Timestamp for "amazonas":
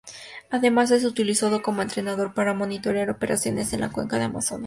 4.31-4.59